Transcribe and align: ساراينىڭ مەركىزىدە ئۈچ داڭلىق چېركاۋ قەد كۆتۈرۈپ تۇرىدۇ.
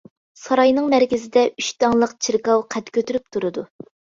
ساراينىڭ 0.43 0.87
مەركىزىدە 0.93 1.43
ئۈچ 1.65 1.69
داڭلىق 1.85 2.17
چېركاۋ 2.29 2.59
قەد 2.77 2.91
كۆتۈرۈپ 2.99 3.29
تۇرىدۇ. 3.37 3.71